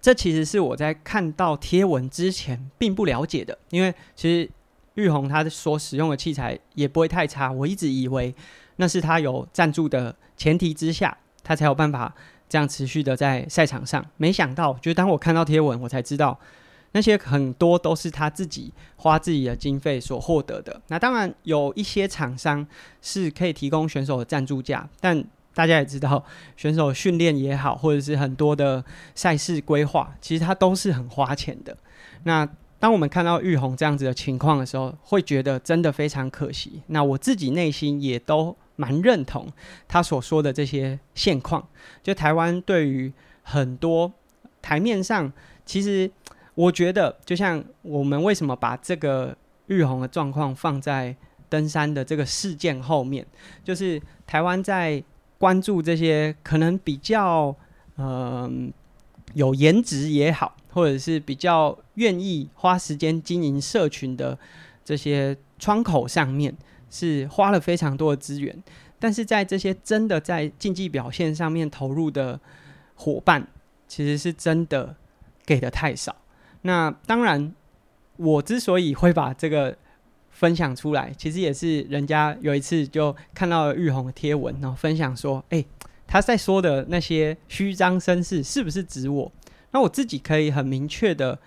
[0.00, 4.48] 这其实是我在看到贴文之前并不了解的，因为其实
[4.94, 8.32] 玉红他所使用的器材也不会太差，我一直以为
[8.76, 12.14] 那是他有赞助的前提之下，他才有办法
[12.48, 14.04] 这样持续的在赛场上。
[14.16, 16.38] 没想到，就是当我看到贴文，我才知道
[16.92, 20.80] 那些很多都是他自己花自己的经费所获得的。
[20.86, 22.64] 那当然有一些厂商
[23.02, 25.24] 是可以提供选手的赞助价，但。
[25.56, 26.22] 大家也知道，
[26.54, 31.74] 选手训练也好，或者是很多的赛事规划，其实它都是很花钱的。
[32.24, 32.46] 那
[32.78, 36.82] 当我们看到玉红这样子的情况的时候，会觉得真的非常可惜。
[36.88, 39.50] 那我自己内心也都蛮认同
[39.88, 41.66] 他所说的这些现况。
[42.02, 43.10] 就台湾对于
[43.42, 44.12] 很多
[44.60, 45.32] 台面上，
[45.64, 46.10] 其实
[46.54, 49.34] 我觉得，就像我们为什么把这个
[49.68, 51.16] 玉红的状况放在
[51.48, 53.26] 登山的这个事件后面，
[53.64, 55.02] 就是台湾在。
[55.38, 57.54] 关注这些可能比较
[57.98, 58.72] 嗯、
[59.32, 64.38] 有颜值也好，或者是比较愿意花时间经营社群的
[64.84, 66.54] 这些窗口上面，
[66.90, 68.62] 是花了非常多的资源。
[68.98, 72.38] 但是在这些真的在竞技表现上面投入的
[72.94, 73.46] 伙伴，
[73.88, 74.96] 其实是真的
[75.46, 76.16] 给的太少。
[76.62, 77.54] 那当然，
[78.16, 79.76] 我之所以会把这个
[80.36, 85.64] 分享出来，其实也是人家有一次就看到了玉红的贴文，然后分享说：“哎、
[86.06, 89.32] 他在说的那些虚张声势，是不是指我？”
[89.72, 91.38] 那我自己可以很明确的，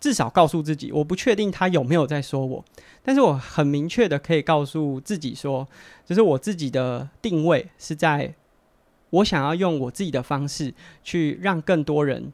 [0.00, 2.64] 至少告诉自己，我不确定他有没有在说我，
[3.04, 5.68] 但是我很明确的可以告诉自己说，
[6.04, 8.34] 就是我自己的定位是在，
[9.10, 12.32] 我想要用我自己的方式去让更多人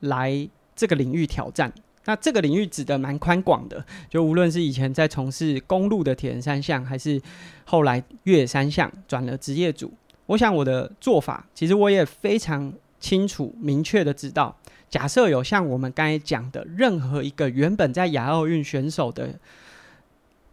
[0.00, 1.72] 来这个领域挑战。
[2.04, 7.20] 那这个领域指的蛮宽广的，就无论是以前在从事公路的铁人三项，还是
[7.64, 9.92] 后来越野三项转了职业组，
[10.26, 14.56] 我想我的做法，其实我也非常清楚明确的知道，
[14.90, 19.38] 假设有像我们刚才讲的任何一个原本在亚奥运选手的，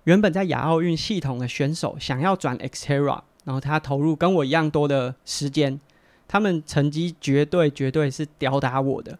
[0.04, 5.80] 原本在亚奥运系统的选手想要转 Xterra，然后他投入跟我一样多的时间，
[6.28, 9.18] 他们成绩绝对绝对是吊打我的。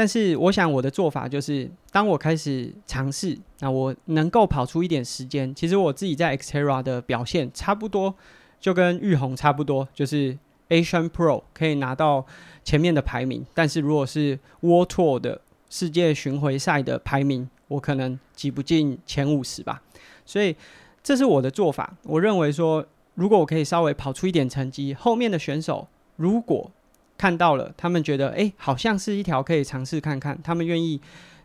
[0.00, 5.54] 但是我想我的做法就是，当我开始尝试，那我能够跑出一点时间。
[5.54, 8.14] 其实我自己在 Xterra 的表现差不多，
[8.58, 10.38] 就跟玉红差不多，就是
[10.70, 12.24] Asian Pro 可以拿到
[12.64, 13.44] 前面的排名。
[13.52, 19.82] 但是如果是 World Tour 的世界巡回赛的排名，我可能挤不进前五十吧。
[20.24, 20.56] 所以
[21.02, 21.94] 这是我的做法。
[22.04, 22.86] 我认为说，
[23.16, 25.86] 如果我可以稍微跑出一点成绩，后面的选手
[26.16, 26.70] 如果
[27.20, 30.98] 看到了，他们觉得哎，好像是一条可以尝试看看，他们愿意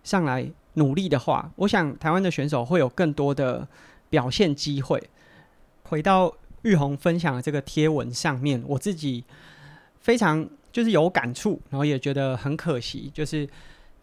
[0.05, 3.67] 上来努力的话，我想台湾的选手会有更多的
[4.09, 5.03] 表现机会。
[5.83, 9.25] 回到玉红分享的这个贴文上面，我自己
[9.99, 13.45] 非常就是有感触，然后也觉得很可惜，就是。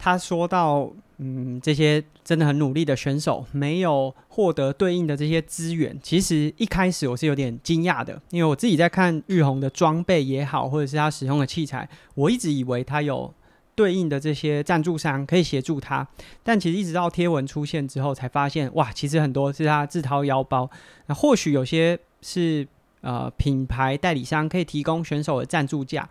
[0.03, 5.97] 他说到，嗯，这些真的很努力的选手没有获得对应的这些资源。
[6.03, 13.33] 其实一开始我是有点惊讶的，因为我自己在看玉红的装备也好，或者是他使用的器材，我一直以为他有
[13.75, 16.05] 对应的这些赞助商可以协助他。
[16.43, 20.69] 但其实一直到贴文出现之后，才发现哇，其实很多是他自掏腰包。
[21.05, 22.67] 那或许有些是
[22.99, 26.09] 呃品牌代理商可以提供选手的赞助价。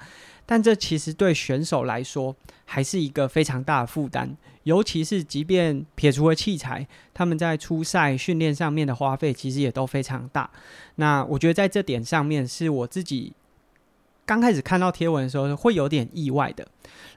[0.53, 2.37] 但这其实对选手来说
[2.67, 10.51] 还是一个非常大的负担，尤其是即便撇除了器材，他们在初赛训练上面的花费其实也都非常大。
[10.97, 13.33] 那我觉得在这点上面是我自己
[14.27, 16.69] 刚开始看到贴文的时候会有点意外的。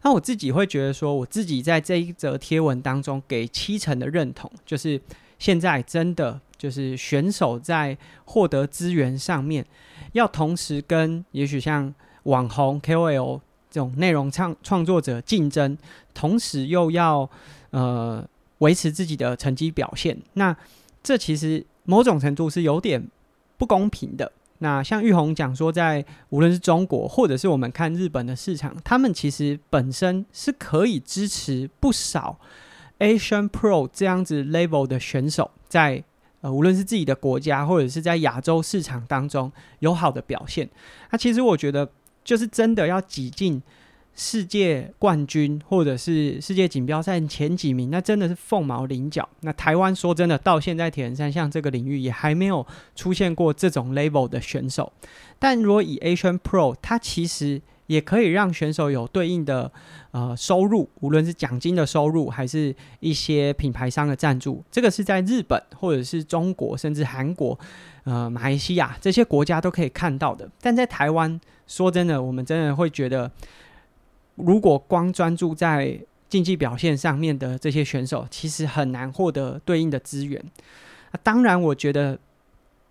[0.03, 5.01] 那我自己会觉得说，我自己在这一则贴文当中给七成的认同，就是
[5.37, 9.65] 现在真的就是选手在获得资源上面，
[10.13, 11.93] 要同时跟也许像。
[12.25, 13.39] 网红 KOL
[13.71, 15.77] 这种内容创创作者竞争，
[16.13, 17.29] 同时又要
[17.71, 18.25] 呃
[18.59, 20.55] 维持自己的成绩表现，那
[21.03, 23.05] 这其实某种程度是有点
[23.57, 24.31] 不公平的。
[24.59, 32.39] 那像玉红讲说，在无论是中国或者是我们看日本的市场，他们其实本身是可以支持不少
[32.99, 36.03] Asian Pro 这样子 level 的选手在，在
[36.41, 40.69] 呃无论是自己的国家或者是在亚洲市场当中有好的表现。
[41.11, 41.87] 那其实我觉得。
[42.25, 43.61] 就是真的要挤进
[44.17, 49.27] 世界冠军或者是世界锦标赛前几名，那真的是凤毛麟角。
[49.41, 54.91] 那台湾说真的，到现在铁人三项这个领域也还没有出现过这种 level 的选手。
[55.37, 59.71] 但如果以 Asian Pro，它其实也可以让选手有对应的
[60.11, 64.63] 呃收入，无论是奖金的收入，还是一些品牌商的赞助。
[64.71, 67.57] 这个是在日本或者是中国，甚至韩国。
[68.05, 73.31] 呃，马来西亚这些国家都可以看到的，但在台湾，说真的，我们真的会觉得，
[74.35, 80.39] 如果光专注在竞技表现上面的这些选手，其实很难获得对应的资源。
[81.09, 82.19] 啊，当然，我觉得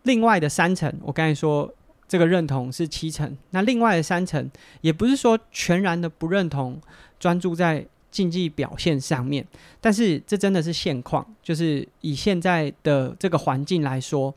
[0.03, 1.73] 另外的三层，我刚才说
[2.15, 4.49] 这个认同是七成，那另外的三成，
[4.83, 6.81] 也不是说全然的不认同，
[7.19, 9.45] 专注在竞技表现上面，
[9.81, 14.33] 但是这真的是现况，就是以现在的这个环境来说。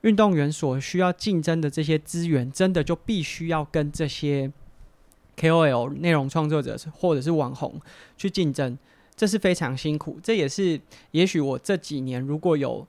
[0.00, 4.50] 运动员所需要竞争的这些资源，真的就必须要跟这些
[5.36, 7.80] KOL 内容创作者或者是网红
[8.16, 8.76] 去竞争，
[9.14, 10.18] 这是非常辛苦。
[10.20, 10.80] 这也是
[11.12, 12.84] 也许我这几年如果有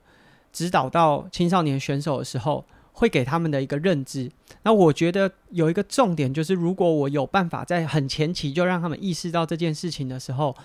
[0.52, 4.30] 指导到青少年选手的时候，会给他们的一个认知。
[4.62, 10.56] 那我觉得有一个重点就是，如果我有办法在很前期就让他们意识到这件事情的时候，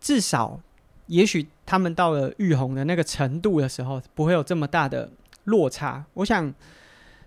[0.00, 0.60] 至少
[1.06, 5.10] 也许他们到了玉红的那个程度的时候，不会有这么大的。
[5.46, 6.54] 落差，我想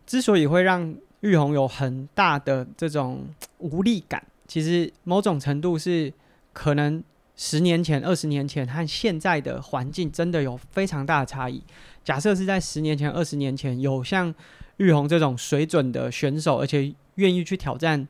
[0.08, 3.28] 之所以会让玉红有很大的这种
[3.60, 6.12] 无力感，其实某种程度是
[6.52, 7.04] 可能
[7.38, 11.64] 十年前、二十年前和现在的环境真的有非常大的差异。
[12.04, 14.34] 假设是在十年前、二十年前有像
[14.78, 18.08] 玉红这种水准的选手，而且愿意去挑战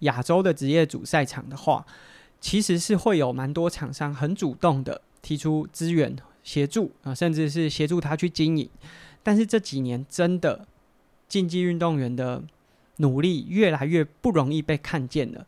[0.00, 1.86] 亚洲的职业主赛场的话，
[2.40, 8.68] 其实是会有蛮多厂商很主动的提出资源协助啊，甚至是协助他去经营。
[9.22, 10.66] 但是这几年真的
[11.26, 12.42] 竞技运动员的
[12.96, 15.46] 努力越来越不容易被看见了，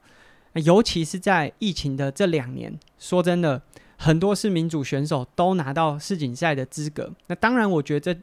[0.54, 3.62] 尤其是在疫情的这两年，说真的，
[3.96, 7.12] 很多是民主选手都拿到世锦赛的资格。
[7.28, 8.20] 那当然，我觉得这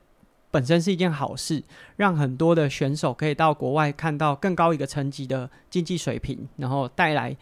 [0.51, 1.63] 本身是一件好事，
[1.97, 7.35] 让很多的选手可以到国外看到更高一个层级的竞技水平，然后带来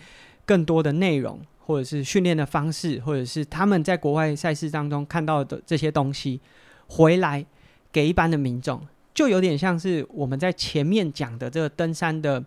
[0.46, 6.42] 更多的内容，或者是训练的方式，或者是他们在国外赛事当中看到的这些东西
[6.88, 7.46] 回来
[7.92, 8.82] 给一般的民众。
[9.14, 12.44] 就有点像是我们在前面讲的这个登山的，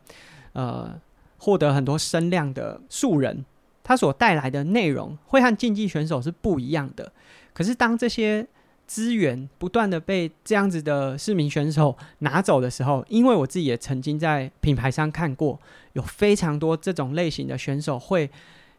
[0.52, 1.00] 呃，
[1.38, 3.44] 获得很多声量的素人，
[3.82, 7.10] 他所带来的内容会和竞技选手是不一样的。
[7.52, 8.46] 可是当这些
[8.86, 15.60] 资源不断的被这样子的市民选手拿走的时候，因为我自己也曾经在品牌商看过，
[15.92, 18.30] 有非常多这种类型的选手会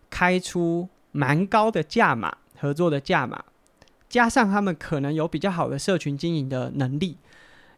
[0.10, 3.44] 开出蛮高的价码，合作的价码，
[4.10, 7.18] 加上他们可能有比较好的社群经营的能力。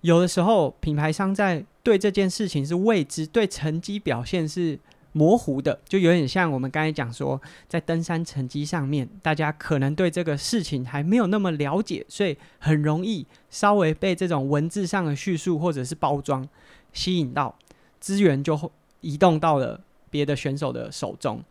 [0.01, 4.77] 有的时候，品牌商在对这件事情是未知，对成绩表现是
[5.13, 16.47] 模糊的，就有点像我们刚才讲说，在登山成绩上面，大家可能对这个事情还没有那么了解，所以很容易稍微被这种文字上的叙述或者是包装
[16.93, 17.55] 吸引到，
[17.99, 21.43] 资源就移动到了别的选手的手中。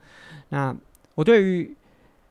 [0.49, 0.75] 那
[1.15, 1.77] 我对于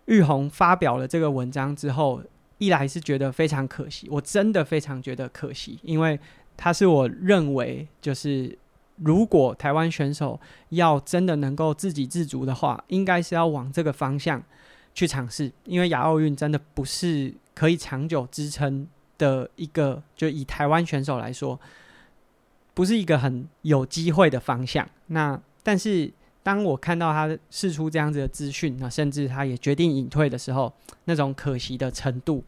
[0.05, 2.21] 玉红发表了这个文章之后，
[2.59, 6.19] 一来是觉得非常可惜，我真的非常觉得可惜，因为
[6.55, 8.55] 他是我认为就是
[8.97, 14.43] 如果台湾选手要真的能够自给自足的话，应该是要往这个方向
[14.93, 21.59] 去尝试，因为亚奥运真的不是可以长久支撑的一个，就以台湾选手来说，
[22.75, 24.87] 不是一个很有机会的方向。
[25.07, 26.13] 那但是。
[26.41, 30.73] 当我看到他释出这样子的资讯，那甚至他也决定隐退的时候，
[31.03, 32.43] 那种可惜的程度，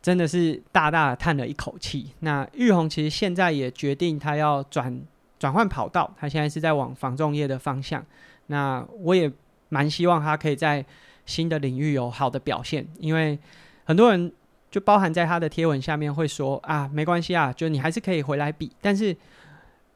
[0.00, 2.12] 真的是大大的叹了一口气。
[2.20, 5.02] 那玉红其实现在也决定他要转
[5.38, 8.02] 转换跑道，他现在是在往防重业的方向。
[8.46, 9.30] 那我也
[9.68, 10.82] 蛮希望他可以在
[11.26, 13.36] 新的领域有好的表现，因为
[13.84, 14.32] 很多人
[14.70, 18.70] 就包含在他的贴文下面会说啊，没关系啊，就你还是可以回来比。
[18.80, 19.14] 但是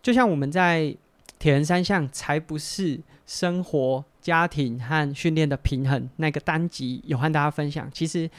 [0.03, 0.95] 就像我们在。
[1.45, 6.09] 铁人三项才不是生活、家庭和训练的平衡。
[6.17, 7.87] 那个单集有和大家分享。
[7.93, 8.31] 其实，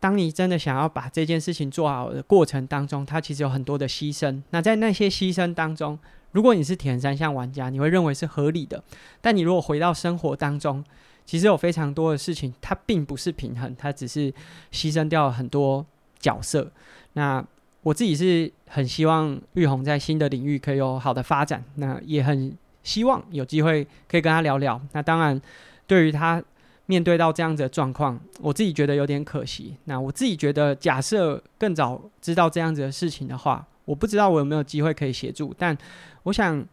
[0.00, 4.42] 当你真的想要把这件事情做好的过程当中，它其实有很多的牺牲。
[4.50, 5.96] 那在那些牺牲当中，
[6.32, 8.82] 如果你是铁人三项玩家，你会认为是合理的。
[9.20, 10.84] 但你如果回到生活当中，
[11.24, 14.32] 其实有非常多的事情，它并不是平衡，它只是
[14.72, 15.86] 牺牲掉了很多
[16.18, 16.72] 角色。
[17.12, 17.46] 那
[17.82, 24.80] 我自己是很希望玉红在新的领域可以有好的发展，那也很希望有机会可以跟他聊聊。
[24.92, 25.40] 那当然，
[25.86, 26.42] 对于他
[26.86, 29.76] 面对到这样子的状况，我自己觉得有点可惜。
[29.84, 35.54] 那我自己觉得，假设更早知道这样子的事情的话，我不知道我有没有机会可以协助。
[35.58, 35.76] 但
[36.24, 36.64] 我想，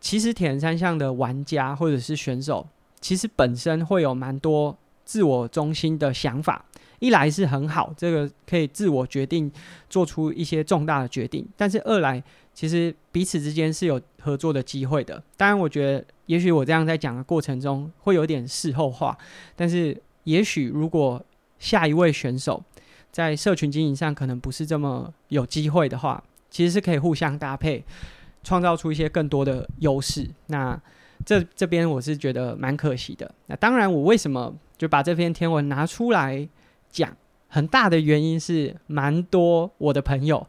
[0.00, 2.66] 其实铁人三项的玩家或者是选手，
[3.00, 4.74] 其实本身会有蛮多
[5.04, 6.64] 自我中心的想法。
[7.00, 9.50] 一来是很好，这个可以自我决定
[9.88, 12.22] 做出一些重大的决定，但是二来
[12.54, 15.22] 其实彼此之间是有合作的机会的。
[15.36, 19.16] 当然，我觉得也许我这样在讲的过程中会有点事后话，
[19.56, 21.20] 但是也许如果
[21.58, 22.62] 下一位选手
[23.10, 27.82] 在社群经营上可能不是这么有机会的话，其实是可以互相搭配，
[28.44, 30.28] 创造出一些更多的优势。
[30.48, 30.78] 那
[31.24, 33.34] 这这边我是觉得蛮可惜的。
[33.46, 36.48] 那当然，我为什么就把这篇天文拿出来
[36.90, 37.16] 讲
[37.48, 40.46] 很大的原因是，蛮多我的朋友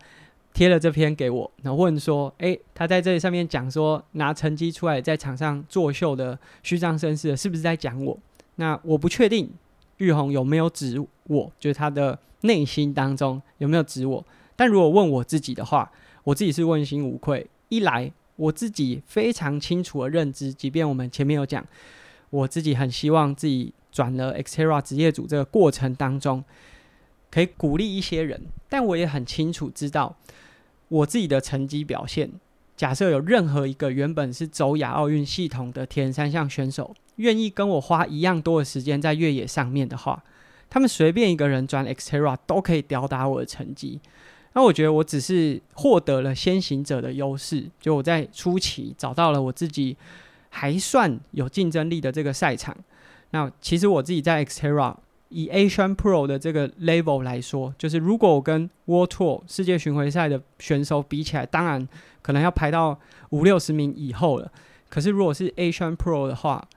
[0.53, 8.17] 贴了这篇给我，然后问说：“诶，他在这里上面讲说拿成绩出来在场上作秀的虚张声势，是不是在讲我？”
[8.55, 9.49] 那我不确定
[9.97, 14.23] 玉红有没有指我，就是他的内心当中有没有指我。
[14.55, 15.91] 但如果问我自己的话，
[16.23, 17.47] 我自己是问心无愧。
[17.69, 21.65] 一来我自己非常清楚的认知，即便我们前面有讲，
[22.29, 23.73] 我自己很希望自己。
[23.91, 26.43] 转了 Xterra 职业组这个过程当中，
[27.29, 30.15] 可以鼓励一些人，但我也很清楚知道
[30.87, 32.31] 我自己的成绩表现。
[32.77, 40.23] 假设有任何一个原本是走亚奥运系统的铁人三项选手，愿意跟我花一样多的时间在越野上面的话，
[40.69, 44.01] 他们随便一个人转 Xterra 都可以吊打我的成绩。
[44.53, 49.95] 那我觉得我只是获得了先行者的优势，就我在初期找到了我自己
[50.49, 52.75] 还算有竞争力的这个赛场。
[53.31, 54.95] 那其实我自己在 x tera
[55.29, 61.87] 以 Asian Pro 的这个 level 来说，就是如果我跟 World Tour 世界巡回赛的选手比起来，当然
[62.21, 64.51] 可能要排到五六十名以后了。
[64.89, 66.67] 可是如果是 Asian Pro 的话，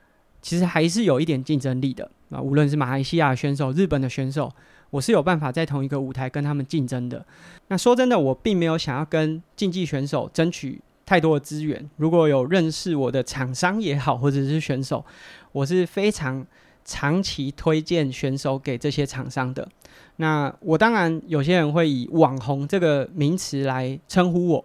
[0.41, 2.41] 其实还是有一点竞争力的那。
[2.41, 4.53] 无论是马来西亚选手、日本的选手，
[4.91, 7.27] 我是有办法在同一个舞台跟他们竞争的。
[7.67, 11.89] 那说真的，我并没有想要跟竞技选手争取太多的资源。
[11.97, 15.05] 如果有认识我的厂商也好，或者是选手，
[15.53, 16.47] 我是非常
[16.85, 19.69] 长期推荐选手给这些厂商的。
[20.17, 24.65] 那我当然有些人会以网红这个名词来称呼我。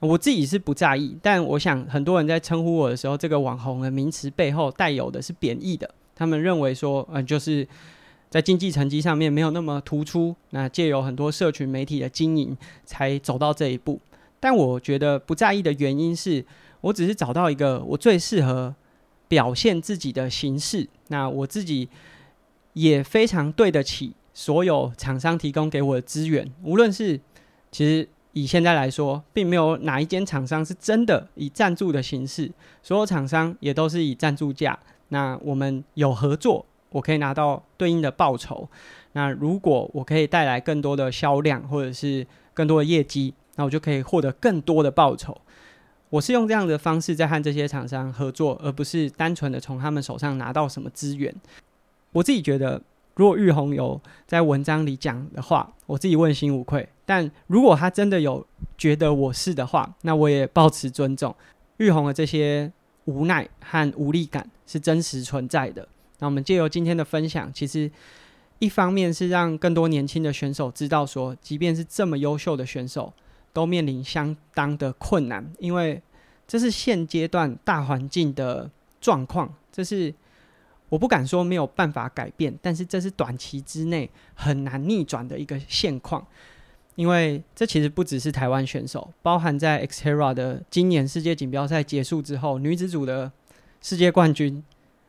[0.00, 5.88] 我自己是不在意，但我想很多人在称呼我的时候，这个网红的名词背后带有的是贬义的。
[6.16, 7.66] 他们认为说，嗯、就是
[8.28, 14.00] 在竞技成绩上面没有那么突出，那借由很多社群媒体的经营才走到这一步。
[14.42, 16.44] 但我觉得不在意的原因是，
[16.80, 18.74] 我只是找到一个我最适合
[19.28, 20.88] 表现自己的形式。
[21.06, 21.88] 那我自己
[22.72, 27.20] 也非常对得起所有厂商提供给我的资源，无论是
[27.70, 28.08] 其实。
[28.34, 32.50] 以现在来说，并没有哪一间厂商是真的以赞助的形式，
[32.82, 34.78] 所有厂商也都是以赞助价。
[35.08, 38.66] 那我们有合作，我可以拿到对应的报酬。
[39.12, 45.40] 那如果我可以带来更多的销量，或者是更多的业绩，那我就可以获得更多的报酬。
[46.10, 51.34] 我是用这样的方式在和这些厂商合作，而不是单纯的从他们手上拿到什么资源。
[52.12, 52.82] 我自己觉得。
[53.14, 56.88] 如果玉红有在文章里讲的话，我自己问心无愧。
[57.04, 58.46] 但如果他真的有
[58.78, 61.36] 觉得我是的话，那我也抱持尊重。
[61.76, 62.72] 玉红的这些
[63.04, 65.86] 无奈和无力感是真实存在的。
[66.20, 67.90] 那我们借由今天的分享，其实
[68.60, 73.12] 一方面是让更多年轻的选手知道说，即便是这么优秀的选手，
[73.52, 76.02] 都面临相当的困难，因为
[76.46, 80.14] 这是现阶段大环境的状况，这是。
[80.88, 86.22] 我不敢说没有办法改变，但是这是短期之内很难逆转的一个现况，
[86.96, 93.32] 因为这其实不只是台湾选手，包含在 Xterra 的今年世界锦标赛结束之后，女子组的
[93.80, 94.62] 世界冠军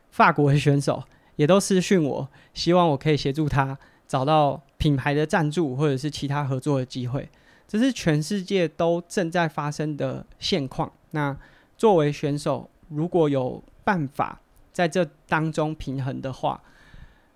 [0.09, 1.03] 法国的选手
[1.35, 3.77] 也都私讯我，希望我可以协助他
[4.07, 7.27] 找到品牌的赞助或者是其他合作的机会，
[7.73, 10.91] 这是全世界都正在发生的现况。
[11.09, 11.35] 那
[11.75, 14.39] 作为选手，如果有办法，
[14.71, 16.61] 在这当中平衡的话，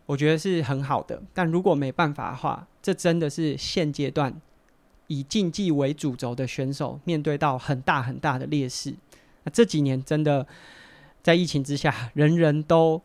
[0.06, 1.20] 我觉得是很好的。
[1.34, 4.40] 但如果没办法的话，这真的是现阶段
[5.08, 8.94] 以竞技为主轴的选手面对到很大很大的劣势。
[9.44, 10.46] 那这几年真的
[11.24, 13.02] 在疫情之下，人人都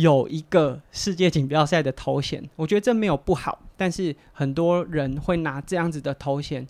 [0.00, 3.58] 有一个世界锦标赛的头衔，我觉得这没有不好。
[3.78, 6.66] 但是很多人会拿这样子的头衔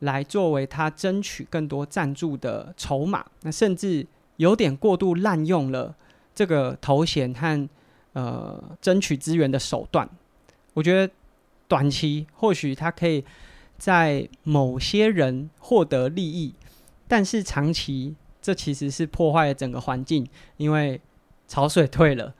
[0.00, 4.06] 来作为他争取更多赞助的筹码，那甚至
[4.36, 5.96] 有点过度滥用了。
[6.34, 7.68] 这个头衔和
[8.12, 10.08] 呃争取资源的手段，
[10.74, 11.12] 我觉得
[11.66, 13.24] 短期或许他可以
[13.76, 16.54] 在某些人获得利益，
[17.08, 21.00] 但是长期这其实是破坏了整个环境，因为
[21.48, 22.32] 潮水退了，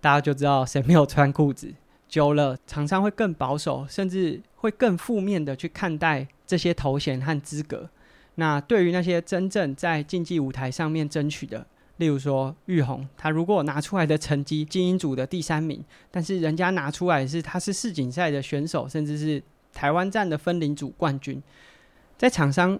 [0.00, 1.72] 大家就知道谁没有穿裤子。
[2.08, 7.88] 久了，厂商会更保守，甚至会更负面的去看待这些头衔和资格。
[8.34, 11.64] 那对于那些真正在竞技舞台上面争取的，
[11.98, 19.40] 例如说玉红，他如果拿出来的成绩精英组的第三名，但是人家拿出来是他是世锦赛的选手，甚至是
[19.72, 21.40] 台湾站的分龄组冠军，
[22.18, 22.76] 在厂商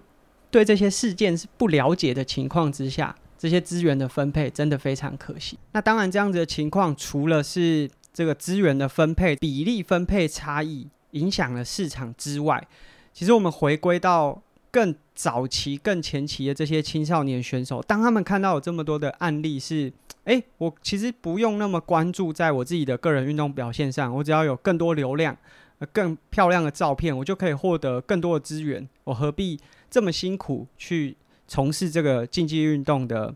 [0.51, 5.59] 对这些事件是不了解的情况之下，这些资源的分配真的非常可惜。
[5.73, 12.69] 那当然，这样子的情况除了是这个资源的分配比例分配差异影响了市场之外，
[13.15, 14.43] 其实我们回归到。
[14.73, 19.93] 更早期、更前期的这些青少年选手，当他们看到有这么多的案例是，
[20.27, 25.37] 诶，我其实不用那么关注在我自己的个人运动表现上，我只要有更多流量、
[25.93, 28.89] 更漂亮的照片，我就可以获得更多的资源。
[29.03, 29.59] 我何必
[29.91, 31.17] 这么辛苦去
[31.51, 33.35] 从事这个竞技运动的，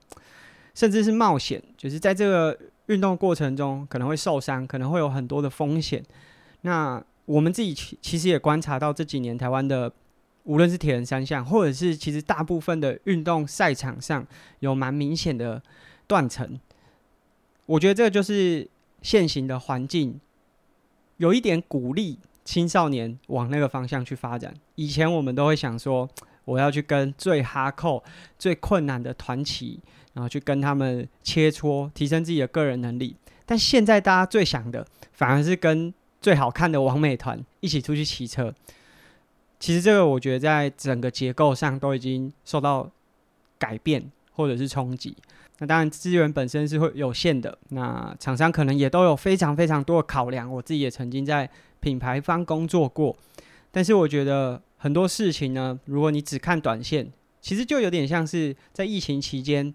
[0.73, 1.61] 甚至是冒险？
[1.77, 2.57] 就是在这个
[2.87, 6.01] 运动过程中可能会受伤，可能会有很多的风险。
[6.61, 9.93] 那我们自己其实也观察到这几年台湾的。
[10.47, 14.27] 无论是铁人三项，或者是其实大部分的运动赛场上
[14.59, 15.62] 有蛮明显的
[16.07, 16.61] 断层，
[17.65, 18.69] 我觉得这个就是
[19.01, 20.21] 现行的环境
[21.17, 24.53] 有一点鼓励青少年往那个方向去发展。
[24.75, 26.07] 以前我们都会想说，
[26.45, 28.03] 我要去跟最哈扣、
[28.39, 29.81] 最困难的团体，
[30.13, 33.17] 然后去跟他们切磋，提升自己的个人能力。
[33.47, 38.55] 但现在大家最想的，反而是跟最好看的网美团一起出去骑车。
[39.61, 42.91] 其实这个我觉得在整个结构上都已经受到
[43.59, 45.17] 改变或者是冲击。
[45.59, 50.51] 那当然资源本身是会有限的，那厂商可能也都有非常非常多的考量。
[50.51, 51.49] 我自己也曾经在
[51.81, 53.17] 品牌方工作过，
[53.71, 57.11] 但是我觉得很多事情呢，如果你只看短线，
[57.41, 59.74] 其实就有点像是在疫情期间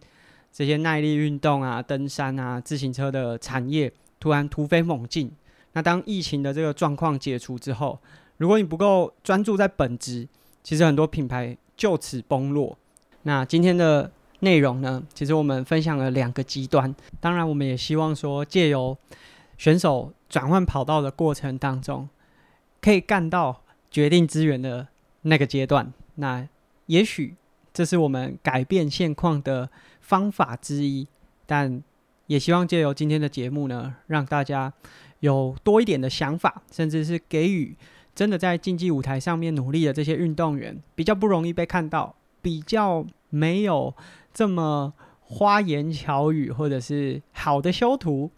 [0.53, 5.31] 这些耐力运动啊、登山啊、自行车的产业突然突飞猛进。
[5.73, 7.99] 那当疫情的这个状况解除之后，
[8.37, 10.27] 如果你不够专注在本质，
[10.61, 12.77] 其实很多品牌就此崩落。
[13.23, 16.93] 那今天的内容呢，其实我们分享了两个极端。
[17.19, 18.95] 当然，我们也希望说，借由
[19.57, 22.07] 选手转换跑道的过程当中，
[22.79, 24.87] 可以干到决定资源的
[25.23, 25.91] 那个阶段。
[26.15, 26.47] 那
[26.87, 27.35] 也许
[27.73, 29.69] 这是我们改变现况的
[30.01, 31.07] 方法之一。
[31.45, 31.81] 但
[32.27, 34.71] 也希望借由今天的节目呢，让大家
[35.21, 37.75] 有多一点的想法，甚至是给予
[38.13, 43.95] 真的在竞技舞台上面努力的这些运动员，比较不容易被看到，比较没有
[44.31, 48.29] 这么花言巧语或者是好的修图，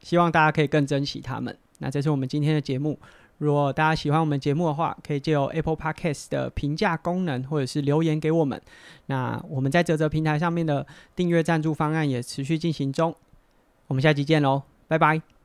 [0.00, 1.54] 希望大家可以更珍惜他们。
[1.80, 2.98] 那这是我们今天的节目。
[3.38, 8.60] 如果大家喜欢我们节目的话，可以借由 Apple Podcast 的评价功能，或者是留言给我们。
[9.06, 13.14] 那我们在泽泽平台上面的订阅赞助方案也持续进行中。
[13.88, 15.35] 我们下期见喽，拜拜。